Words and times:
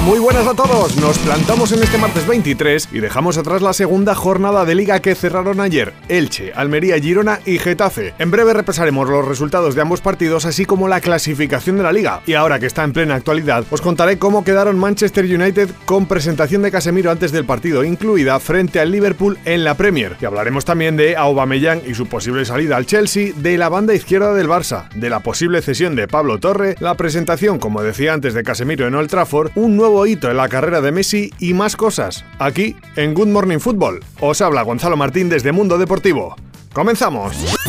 muy 0.00 0.18
buenas 0.18 0.46
a 0.46 0.54
todos. 0.54 0.96
Nos 0.96 1.18
plantamos 1.18 1.70
en 1.72 1.82
este 1.82 1.98
martes 1.98 2.26
23 2.26 2.88
y 2.92 3.00
dejamos 3.00 3.36
atrás 3.36 3.60
la 3.60 3.72
segunda 3.72 4.14
jornada 4.14 4.64
de 4.64 4.74
liga 4.74 5.00
que 5.00 5.14
cerraron 5.14 5.60
ayer. 5.60 5.92
Elche, 6.08 6.52
Almería, 6.54 6.98
Girona 6.98 7.40
y 7.44 7.58
Getafe. 7.58 8.14
En 8.18 8.30
breve 8.30 8.54
repasaremos 8.54 9.08
los 9.08 9.26
resultados 9.26 9.74
de 9.74 9.82
ambos 9.82 10.00
partidos 10.00 10.46
así 10.46 10.64
como 10.64 10.88
la 10.88 11.00
clasificación 11.00 11.76
de 11.76 11.82
la 11.82 11.92
liga. 11.92 12.22
Y 12.26 12.34
ahora 12.34 12.58
que 12.58 12.66
está 12.66 12.84
en 12.84 12.92
plena 12.92 13.16
actualidad, 13.16 13.64
os 13.70 13.82
contaré 13.82 14.18
cómo 14.18 14.44
quedaron 14.44 14.78
Manchester 14.78 15.24
United 15.24 15.68
con 15.84 16.06
presentación 16.06 16.62
de 16.62 16.70
Casemiro 16.70 17.10
antes 17.10 17.30
del 17.30 17.44
partido, 17.44 17.84
incluida 17.84 18.40
frente 18.40 18.80
al 18.80 18.90
Liverpool 18.90 19.38
en 19.44 19.62
la 19.62 19.74
Premier. 19.74 20.16
Y 20.20 20.24
hablaremos 20.24 20.64
también 20.64 20.96
de 20.96 21.16
Aubameyang 21.16 21.82
y 21.86 21.94
su 21.94 22.06
posible 22.06 22.44
salida 22.44 22.76
al 22.76 22.86
Chelsea, 22.86 23.32
de 23.36 23.58
la 23.58 23.68
banda 23.68 23.94
izquierda 23.94 24.32
del 24.32 24.48
Barça, 24.48 24.88
de 24.94 25.10
la 25.10 25.20
posible 25.20 25.60
cesión 25.60 25.94
de 25.96 26.08
Pablo 26.08 26.38
Torre, 26.38 26.76
la 26.80 26.96
presentación, 26.96 27.58
como 27.58 27.82
decía 27.82 28.14
antes, 28.14 28.32
de 28.32 28.42
Casemiro 28.42 28.86
en 28.86 28.94
Old 28.94 29.10
Trafford 29.10 29.50
un 29.54 29.76
nuevo 29.76 29.91
hito 30.06 30.30
en 30.30 30.36
la 30.36 30.48
carrera 30.48 30.80
de 30.80 30.92
Messi 30.92 31.30
y 31.38 31.54
más 31.54 31.76
cosas, 31.76 32.24
aquí 32.38 32.76
en 32.96 33.14
Good 33.14 33.28
Morning 33.28 33.58
Football. 33.58 34.00
Os 34.20 34.40
habla 34.40 34.62
Gonzalo 34.62 34.96
Martín 34.96 35.28
desde 35.28 35.52
Mundo 35.52 35.78
Deportivo. 35.78 36.36
¡Comenzamos! 36.72 37.61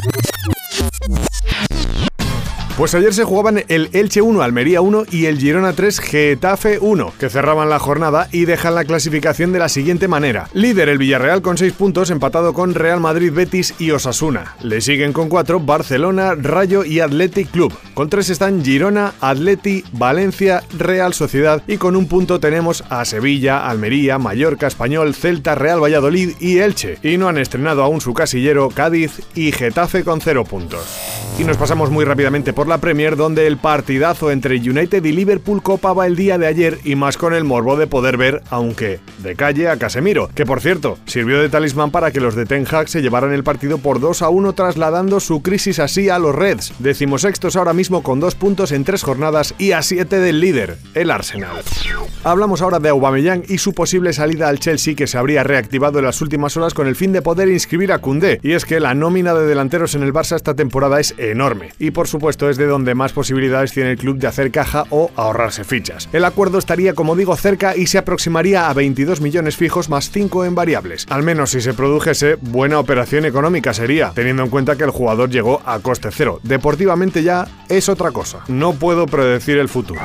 Pues 2.77 2.95
ayer 2.95 3.13
se 3.13 3.23
jugaban 3.23 3.63
el 3.67 3.89
Elche 3.93 4.23
1, 4.23 4.41
Almería 4.41 4.81
1 4.81 5.03
y 5.11 5.27
el 5.27 5.37
Girona 5.37 5.73
3, 5.73 5.99
Getafe 5.99 6.79
1, 6.79 7.13
que 7.19 7.29
cerraban 7.29 7.69
la 7.69 7.77
jornada 7.77 8.27
y 8.31 8.45
dejan 8.45 8.73
la 8.73 8.83
clasificación 8.83 9.53
de 9.53 9.59
la 9.59 9.69
siguiente 9.69 10.07
manera. 10.07 10.49
Líder 10.53 10.89
el 10.89 10.97
Villarreal 10.97 11.43
con 11.43 11.55
6 11.55 11.71
puntos, 11.73 12.09
empatado 12.09 12.51
con 12.53 12.73
Real 12.73 12.99
Madrid, 12.99 13.31
Betis 13.31 13.75
y 13.77 13.91
Osasuna. 13.91 14.55
Le 14.63 14.81
siguen 14.81 15.13
con 15.13 15.29
4 15.29 15.59
Barcelona, 15.59 16.33
Rayo 16.33 16.83
y 16.83 16.99
Athletic 16.99 17.51
Club. 17.51 17.71
Con 17.93 18.09
3 18.09 18.31
están 18.31 18.65
Girona, 18.65 19.13
Atleti, 19.21 19.83
Valencia, 19.91 20.63
Real 20.75 21.13
Sociedad 21.13 21.61
y 21.67 21.77
con 21.77 21.95
un 21.95 22.07
punto 22.07 22.39
tenemos 22.39 22.83
a 22.89 23.05
Sevilla, 23.05 23.69
Almería, 23.69 24.17
Mallorca, 24.17 24.65
Español, 24.65 25.13
Celta, 25.13 25.53
Real 25.53 25.79
Valladolid 25.79 26.31
y 26.39 26.57
Elche. 26.57 26.97
Y 27.03 27.17
no 27.17 27.27
han 27.27 27.37
estrenado 27.37 27.83
aún 27.83 28.01
su 28.01 28.15
casillero 28.15 28.69
Cádiz 28.69 29.21
y 29.35 29.51
Getafe 29.51 30.03
con 30.03 30.21
0 30.21 30.43
puntos. 30.45 30.81
Y 31.35 31.45
nos 31.45 31.57
pasamos 31.57 31.89
muy 31.89 32.05
rápidamente 32.05 32.53
por 32.53 32.67
la 32.67 32.77
Premier 32.77 33.15
donde 33.15 33.47
el 33.47 33.57
partidazo 33.57 34.29
entre 34.29 34.57
United 34.57 35.03
y 35.03 35.11
Liverpool 35.11 35.63
copaba 35.63 36.05
el 36.05 36.15
día 36.15 36.37
de 36.37 36.45
ayer 36.45 36.77
y 36.83 36.95
más 36.95 37.17
con 37.17 37.33
el 37.33 37.43
morbo 37.43 37.75
de 37.75 37.87
poder 37.87 38.17
ver, 38.17 38.43
aunque 38.51 38.99
de 39.17 39.35
calle, 39.35 39.67
a 39.67 39.77
Casemiro, 39.77 40.29
que 40.35 40.45
por 40.45 40.61
cierto 40.61 40.99
sirvió 41.07 41.41
de 41.41 41.49
talismán 41.49 41.89
para 41.89 42.11
que 42.11 42.19
los 42.19 42.35
de 42.35 42.45
Ten 42.45 42.67
Hag 42.69 42.87
se 42.87 43.01
llevaran 43.01 43.33
el 43.33 43.43
partido 43.43 43.79
por 43.79 43.99
2 43.99 44.21
a 44.21 44.29
1 44.29 44.53
trasladando 44.53 45.19
su 45.19 45.41
crisis 45.41 45.79
así 45.79 46.07
a 46.07 46.19
los 46.19 46.35
Reds, 46.35 46.73
decimosextos 46.77 47.55
ahora 47.55 47.73
mismo 47.73 48.03
con 48.03 48.19
dos 48.19 48.35
puntos 48.35 48.71
en 48.71 48.83
tres 48.83 49.01
jornadas 49.01 49.55
y 49.57 49.71
a 49.71 49.81
7 49.81 50.19
del 50.19 50.39
líder, 50.39 50.77
el 50.93 51.09
Arsenal. 51.09 51.63
Hablamos 52.23 52.61
ahora 52.61 52.79
de 52.79 52.89
Aubameyang 52.89 53.43
y 53.49 53.57
su 53.57 53.73
posible 53.73 54.13
salida 54.13 54.49
al 54.49 54.59
Chelsea 54.59 54.95
que 54.95 55.07
se 55.07 55.17
habría 55.17 55.43
reactivado 55.43 55.97
en 55.97 56.05
las 56.05 56.21
últimas 56.21 56.55
horas 56.57 56.75
con 56.75 56.87
el 56.87 56.95
fin 56.95 57.11
de 57.11 57.23
poder 57.23 57.49
inscribir 57.49 57.91
a 57.91 57.99
Koundé, 57.99 58.39
y 58.43 58.51
es 58.51 58.65
que 58.65 58.79
la 58.79 58.93
nómina 58.93 59.33
de 59.33 59.47
delanteros 59.47 59.95
en 59.95 60.03
el 60.03 60.13
Barça 60.13 60.35
esta 60.35 60.53
temporada 60.53 60.99
es 60.99 61.15
enorme, 61.31 61.73
y 61.79 61.91
por 61.91 62.07
supuesto 62.07 62.49
es 62.49 62.57
de 62.57 62.65
donde 62.65 62.95
más 62.95 63.13
posibilidades 63.13 63.71
tiene 63.71 63.91
el 63.91 63.97
club 63.97 64.17
de 64.17 64.27
hacer 64.27 64.51
caja 64.51 64.85
o 64.89 65.11
ahorrarse 65.15 65.63
fichas. 65.63 66.09
El 66.13 66.25
acuerdo 66.25 66.57
estaría, 66.57 66.93
como 66.93 67.15
digo, 67.15 67.35
cerca 67.35 67.75
y 67.75 67.87
se 67.87 67.97
aproximaría 67.97 68.69
a 68.69 68.73
22 68.73 69.21
millones 69.21 69.57
fijos 69.57 69.89
más 69.89 70.09
5 70.11 70.45
en 70.45 70.55
variables. 70.55 71.05
Al 71.09 71.23
menos 71.23 71.51
si 71.51 71.61
se 71.61 71.73
produjese, 71.73 72.35
buena 72.41 72.79
operación 72.79 73.25
económica 73.25 73.73
sería, 73.73 74.11
teniendo 74.13 74.43
en 74.43 74.49
cuenta 74.49 74.75
que 74.75 74.83
el 74.83 74.91
jugador 74.91 75.29
llegó 75.29 75.61
a 75.65 75.79
coste 75.79 76.09
cero. 76.11 76.39
Deportivamente 76.43 77.23
ya 77.23 77.47
es 77.69 77.89
otra 77.89 78.11
cosa. 78.11 78.39
No 78.47 78.73
puedo 78.73 79.05
predecir 79.05 79.57
el 79.57 79.69
futuro. 79.69 80.01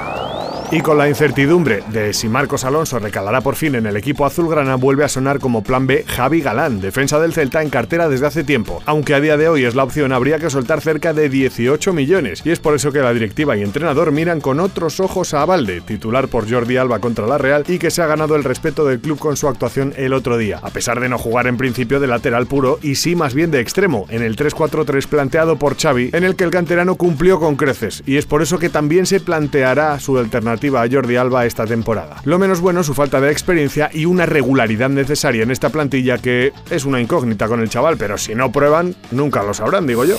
Y 0.70 0.82
con 0.82 0.98
la 0.98 1.08
incertidumbre 1.08 1.82
de 1.88 2.12
si 2.12 2.28
Marcos 2.28 2.62
Alonso 2.62 2.98
recalará 2.98 3.40
por 3.40 3.56
fin 3.56 3.74
en 3.74 3.86
el 3.86 3.96
equipo 3.96 4.26
azulgrana, 4.26 4.74
vuelve 4.74 5.02
a 5.02 5.08
sonar 5.08 5.38
como 5.38 5.62
plan 5.62 5.86
B 5.86 6.04
Javi 6.06 6.42
Galán, 6.42 6.82
defensa 6.82 7.18
del 7.18 7.32
Celta 7.32 7.62
en 7.62 7.70
cartera 7.70 8.06
desde 8.10 8.26
hace 8.26 8.44
tiempo. 8.44 8.82
Aunque 8.84 9.14
a 9.14 9.20
día 9.20 9.38
de 9.38 9.48
hoy 9.48 9.64
es 9.64 9.74
la 9.74 9.84
opción, 9.84 10.12
habría 10.12 10.38
que 10.38 10.50
soltar 10.50 10.82
cerca 10.82 11.14
de 11.14 11.30
18 11.30 11.94
millones. 11.94 12.42
Y 12.44 12.50
es 12.50 12.60
por 12.60 12.74
eso 12.74 12.92
que 12.92 12.98
la 12.98 13.14
directiva 13.14 13.56
y 13.56 13.62
entrenador 13.62 14.12
miran 14.12 14.42
con 14.42 14.60
otros 14.60 15.00
ojos 15.00 15.32
a 15.32 15.40
Abalde, 15.40 15.80
titular 15.80 16.28
por 16.28 16.50
Jordi 16.50 16.76
Alba 16.76 16.98
contra 16.98 17.26
la 17.26 17.38
Real 17.38 17.64
y 17.66 17.78
que 17.78 17.90
se 17.90 18.02
ha 18.02 18.06
ganado 18.06 18.36
el 18.36 18.44
respeto 18.44 18.84
del 18.84 19.00
club 19.00 19.18
con 19.18 19.38
su 19.38 19.48
actuación 19.48 19.94
el 19.96 20.12
otro 20.12 20.36
día, 20.36 20.60
a 20.62 20.68
pesar 20.68 21.00
de 21.00 21.08
no 21.08 21.16
jugar 21.16 21.46
en 21.46 21.56
principio 21.56 21.98
de 21.98 22.08
lateral 22.08 22.46
puro 22.46 22.78
y 22.82 22.96
sí 22.96 23.16
más 23.16 23.32
bien 23.32 23.50
de 23.50 23.60
extremo, 23.60 24.04
en 24.10 24.20
el 24.20 24.36
3-4-3 24.36 25.06
planteado 25.06 25.58
por 25.58 25.78
Xavi, 25.78 26.10
en 26.12 26.24
el 26.24 26.36
que 26.36 26.44
el 26.44 26.50
canterano 26.50 26.96
cumplió 26.96 27.40
con 27.40 27.56
creces. 27.56 28.02
Y 28.04 28.18
es 28.18 28.26
por 28.26 28.42
eso 28.42 28.58
que 28.58 28.68
también 28.68 29.06
se 29.06 29.20
planteará 29.20 29.98
su 29.98 30.18
alternativa 30.18 30.57
a 30.58 30.88
Jordi 30.90 31.16
Alba 31.16 31.46
esta 31.46 31.66
temporada. 31.66 32.16
Lo 32.24 32.38
menos 32.38 32.60
bueno 32.60 32.82
su 32.82 32.92
falta 32.92 33.20
de 33.20 33.30
experiencia 33.30 33.90
y 33.92 34.06
una 34.06 34.26
regularidad 34.26 34.88
necesaria 34.88 35.44
en 35.44 35.52
esta 35.52 35.70
plantilla 35.70 36.18
que 36.18 36.52
es 36.68 36.84
una 36.84 37.00
incógnita 37.00 37.46
con 37.46 37.60
el 37.60 37.68
chaval, 37.68 37.96
pero 37.96 38.18
si 38.18 38.34
no 38.34 38.50
prueban, 38.50 38.96
nunca 39.12 39.44
lo 39.44 39.54
sabrán, 39.54 39.86
digo 39.86 40.04
yo. 40.04 40.16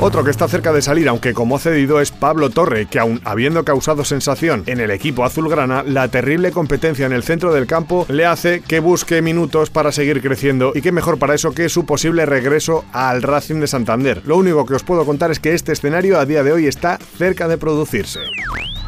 Otro 0.00 0.24
que 0.24 0.30
está 0.30 0.48
cerca 0.48 0.72
de 0.72 0.80
salir, 0.80 1.08
aunque 1.08 1.34
como 1.34 1.58
cedido, 1.58 2.00
es 2.00 2.10
Pablo 2.10 2.48
Torre, 2.48 2.86
que 2.86 2.98
aún 2.98 3.20
habiendo 3.24 3.64
causado 3.64 4.04
sensación 4.04 4.64
en 4.66 4.80
el 4.80 4.90
equipo 4.90 5.24
azulgrana, 5.24 5.82
la 5.82 6.08
terrible 6.08 6.52
competencia 6.52 7.04
en 7.06 7.12
el 7.12 7.22
centro 7.22 7.52
del 7.52 7.66
campo 7.66 8.06
le 8.08 8.24
hace 8.24 8.62
que 8.62 8.80
busque 8.80 9.20
minutos 9.20 9.68
para 9.68 9.92
seguir 9.92 10.22
creciendo 10.22 10.72
y 10.74 10.80
que 10.80 10.90
mejor 10.90 11.18
para 11.18 11.34
eso 11.34 11.52
que 11.52 11.68
su 11.68 11.84
posible 11.84 12.24
regreso 12.24 12.84
al 12.92 13.22
Racing 13.22 13.60
de 13.60 13.66
Santander. 13.66 14.22
Lo 14.24 14.38
único 14.38 14.64
que 14.64 14.74
os 14.74 14.82
puedo 14.82 15.04
contar 15.04 15.30
es 15.30 15.38
que 15.38 15.52
este 15.52 15.72
escenario 15.72 16.18
a 16.18 16.24
día 16.24 16.42
de 16.42 16.52
hoy 16.52 16.66
está 16.66 16.98
cerca 17.18 17.46
de 17.46 17.58
producirse. 17.58 18.20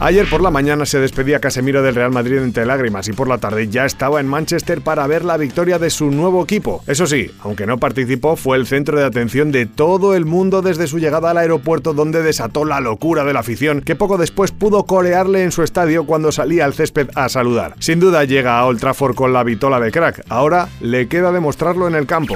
Ayer 0.00 0.28
por 0.28 0.42
la 0.42 0.50
mañana 0.50 0.86
se 0.86 0.98
despedía 0.98 1.38
Casemiro 1.38 1.80
del 1.82 1.94
Real 1.94 2.10
Madrid 2.10 2.38
entre 2.38 2.66
lágrimas 2.66 3.06
y 3.06 3.12
por 3.12 3.28
la 3.28 3.38
tarde 3.38 3.68
ya 3.68 3.84
estaba 3.84 4.20
en 4.20 4.26
Manchester 4.26 4.80
para 4.80 5.06
ver 5.06 5.24
la 5.24 5.36
victoria 5.36 5.78
de 5.78 5.88
su 5.88 6.10
nuevo 6.10 6.42
equipo. 6.42 6.82
Eso 6.88 7.06
sí, 7.06 7.30
aunque 7.42 7.64
no 7.64 7.78
participó, 7.78 8.34
fue 8.34 8.56
el 8.56 8.66
centro 8.66 8.98
de 8.98 9.04
atención 9.04 9.52
de 9.52 9.66
todo 9.66 10.16
el 10.16 10.24
mundo 10.24 10.62
desde 10.62 10.88
su 10.88 10.98
llegada 10.98 11.30
al 11.30 11.38
aeropuerto 11.38 11.94
donde 11.94 12.22
desató 12.22 12.64
la 12.64 12.80
locura 12.80 13.24
de 13.24 13.32
la 13.32 13.40
afición 13.40 13.82
que 13.82 13.94
poco 13.94 14.18
después 14.18 14.50
pudo 14.50 14.84
corearle 14.84 15.44
en 15.44 15.52
su 15.52 15.62
estadio 15.62 16.06
cuando 16.06 16.32
salía 16.32 16.64
al 16.64 16.74
césped 16.74 17.10
a 17.14 17.28
saludar. 17.28 17.74
Sin 17.78 18.00
duda 18.00 18.24
llega 18.24 18.58
a 18.58 18.66
Old 18.66 18.80
Trafford 18.80 19.14
con 19.14 19.32
la 19.32 19.44
vitola 19.44 19.78
de 19.78 19.92
crack, 19.92 20.24
ahora 20.28 20.68
le 20.80 21.06
queda 21.06 21.30
demostrarlo 21.30 21.86
en 21.86 21.94
el 21.94 22.06
campo. 22.06 22.34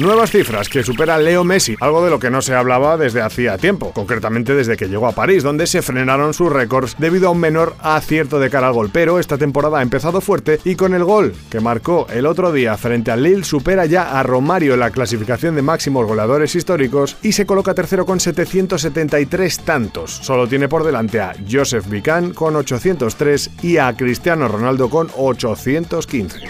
Nuevas 0.00 0.30
cifras 0.30 0.70
que 0.70 0.82
supera 0.82 1.18
Leo 1.18 1.44
Messi, 1.44 1.76
algo 1.78 2.02
de 2.02 2.08
lo 2.08 2.18
que 2.18 2.30
no 2.30 2.40
se 2.40 2.54
hablaba 2.54 2.96
desde 2.96 3.20
hacía 3.20 3.58
tiempo, 3.58 3.92
concretamente 3.92 4.54
desde 4.54 4.78
que 4.78 4.88
llegó 4.88 5.06
a 5.06 5.12
París, 5.12 5.42
donde 5.42 5.66
se 5.66 5.82
frenaron 5.82 6.32
sus 6.32 6.50
récords 6.50 6.96
debido 6.98 7.28
a 7.28 7.32
un 7.32 7.38
menor 7.38 7.74
acierto 7.80 8.40
de 8.40 8.48
cara 8.48 8.68
al 8.68 8.72
gol. 8.72 8.88
Pero 8.90 9.18
esta 9.18 9.36
temporada 9.36 9.78
ha 9.78 9.82
empezado 9.82 10.22
fuerte 10.22 10.58
y 10.64 10.74
con 10.74 10.94
el 10.94 11.04
gol 11.04 11.34
que 11.50 11.60
marcó 11.60 12.06
el 12.08 12.24
otro 12.24 12.50
día 12.50 12.78
frente 12.78 13.10
al 13.10 13.22
Lille 13.22 13.44
supera 13.44 13.84
ya 13.84 14.18
a 14.18 14.22
Romario 14.22 14.72
en 14.72 14.80
la 14.80 14.90
clasificación 14.90 15.54
de 15.54 15.60
máximos 15.60 16.06
goleadores 16.06 16.54
históricos 16.54 17.18
y 17.20 17.32
se 17.32 17.44
coloca 17.44 17.74
tercero 17.74 18.06
con 18.06 18.20
773 18.20 19.60
tantos. 19.66 20.12
Solo 20.12 20.48
tiene 20.48 20.66
por 20.66 20.82
delante 20.82 21.20
a 21.20 21.34
Joseph 21.46 21.86
Vican 21.90 22.32
con 22.32 22.56
803 22.56 23.50
y 23.62 23.76
a 23.76 23.94
Cristiano 23.94 24.48
Ronaldo 24.48 24.88
con 24.88 25.10
815. 25.14 26.40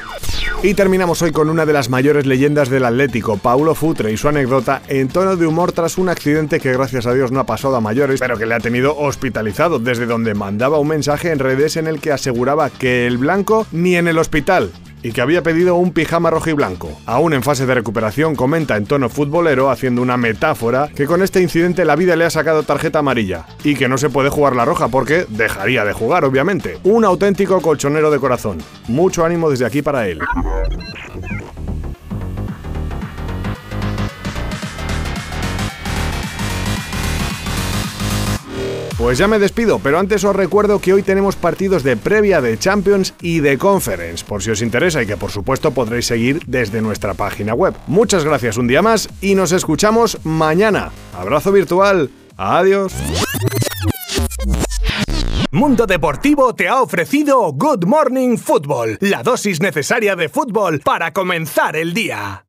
Y 0.63 0.75
terminamos 0.75 1.23
hoy 1.23 1.33
con 1.33 1.49
una 1.49 1.65
de 1.65 1.73
las 1.73 1.89
mayores 1.89 2.27
leyendas 2.27 2.69
del 2.69 2.85
Atlético, 2.85 3.39
Paulo 3.39 3.75
Futre, 3.75 4.13
y 4.13 4.19
su 4.19 4.29
anécdota 4.29 4.83
en 4.89 5.09
tono 5.09 5.35
de 5.37 5.47
humor 5.47 5.73
tras 5.73 5.97
un 5.97 6.11
accidente 6.11 6.61
que 6.61 6.75
gracias 6.75 7.07
a 7.07 7.15
Dios 7.15 7.33
no 7.33 7.41
ha 7.41 7.47
pasado 7.47 7.77
a 7.77 7.81
mayores, 7.81 8.21
pero 8.21 8.37
que 8.37 8.45
le 8.45 8.55
ha 8.55 8.61
tenido 8.61 8.95
hospitalizado, 8.95 9.79
desde 9.79 10.05
donde 10.05 10.35
mandaba 10.35 10.79
un 10.79 10.89
mensaje 10.89 11.33
en 11.33 11.39
redes 11.39 11.79
en 11.79 11.87
el 11.87 11.99
que 11.99 12.13
aseguraba 12.13 12.69
que 12.69 13.07
el 13.07 13.17
blanco 13.17 13.67
ni 13.73 13.97
en 13.97 14.07
el 14.07 14.19
hospital, 14.19 14.71
y 15.03 15.13
que 15.13 15.21
había 15.21 15.43
pedido 15.43 15.77
un 15.77 15.93
pijama 15.93 16.31
rojo 16.31 16.51
y 16.51 16.55
blanco. 16.55 16.91
Aún 17.07 17.33
en 17.33 17.43
fase 17.43 17.67
de 17.67 17.75
recuperación 17.75 18.35
comenta 18.35 18.77
en 18.77 18.87
tono 18.87 19.09
futbolero, 19.09 19.71
haciendo 19.71 20.03
una 20.03 20.17
metáfora, 20.17 20.89
que 20.95 21.07
con 21.07 21.23
este 21.23 21.41
incidente 21.41 21.85
la 21.85 21.97
vida 21.97 22.17
le 22.17 22.25
ha 22.25 22.31
sacado 22.31 22.63
tarjeta 22.63 23.01
amarilla 23.01 23.47
y 23.65 23.75
que 23.75 23.89
no 23.89 23.99
se 23.99 24.11
puede 24.11 24.31
jugar 24.31 24.57
la 24.57 24.65
roja 24.65 24.89
porque 24.89 25.27
dejaría 25.29 25.85
de 25.85 25.93
jugar, 25.93 26.25
obviamente. 26.25 26.79
Un 26.85 27.05
auténtico 27.05 27.61
colchonero 27.61 28.11
de 28.11 28.19
corazón. 28.19 28.59
Mucho 28.89 29.25
ánimo 29.25 29.51
desde 29.51 29.67
aquí 29.67 29.83
para 29.83 30.09
él. 30.09 30.21
Pues 39.01 39.17
ya 39.17 39.27
me 39.27 39.39
despido, 39.39 39.79
pero 39.79 39.99
antes 39.99 40.23
os 40.25 40.37
recuerdo 40.37 40.79
que 40.79 40.93
hoy 40.93 41.03
tenemos 41.03 41.35
partidos 41.35 41.83
de 41.83 41.97
previa 41.97 42.43
de 42.43 42.59
Champions 42.59 43.15
y 43.23 43.41
de 43.41 43.57
Conference, 43.57 44.23
por 44.23 44.43
si 44.43 44.51
os 44.51 44.61
interesa 44.61 45.03
y 45.03 45.07
que 45.07 45.17
por 45.17 45.31
supuesto 45.31 45.71
podréis 45.71 46.05
seguir 46.05 46.43
desde 46.47 46.83
nuestra 46.83 47.15
página 47.15 47.55
web. 47.55 47.75
Muchas 47.87 48.27
gracias 48.27 48.59
un 48.59 48.67
día 48.67 48.83
más 48.83 49.09
y 49.23 49.35
nos 49.35 49.53
escuchamos 49.53 50.19
mañana. 50.25 50.91
Abrazo 51.19 51.51
virtual. 51.51 52.11
Adiós. 52.37 52.93
Mundo 55.51 55.87
Deportivo 55.87 56.55
te 56.55 56.69
ha 56.69 56.83
ofrecido 56.83 57.51
Good 57.55 57.87
Morning 57.87 58.37
Football, 58.37 58.99
la 59.01 59.23
dosis 59.23 59.63
necesaria 59.63 60.15
de 60.15 60.29
fútbol 60.29 60.81
para 60.81 61.15
comenzar 61.15 61.75
el 61.75 61.95
día. 61.95 62.45